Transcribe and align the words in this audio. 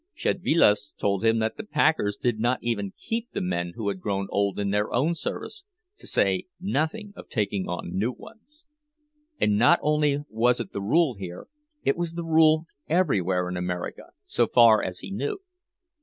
Szedvilas 0.15 0.95
told 0.97 1.23
him 1.23 1.37
that 1.37 1.57
the 1.57 1.63
packers 1.63 2.17
did 2.17 2.39
not 2.39 2.57
even 2.63 2.91
keep 2.97 3.29
the 3.33 3.39
men 3.39 3.73
who 3.75 3.87
had 3.87 3.99
grown 4.01 4.25
old 4.31 4.57
in 4.57 4.71
their 4.71 4.91
own 4.91 5.13
service—to 5.13 6.07
say 6.07 6.45
nothing 6.59 7.13
of 7.15 7.29
taking 7.29 7.67
on 7.67 7.95
new 7.95 8.11
ones. 8.11 8.65
And 9.39 9.59
not 9.59 9.77
only 9.83 10.23
was 10.27 10.59
it 10.59 10.71
the 10.71 10.81
rule 10.81 11.13
here, 11.13 11.49
it 11.83 11.95
was 11.95 12.13
the 12.13 12.25
rule 12.25 12.65
everywhere 12.89 13.47
in 13.47 13.55
America, 13.55 14.05
so 14.25 14.47
far 14.47 14.81
as 14.81 15.01
he 15.01 15.11
knew. 15.11 15.37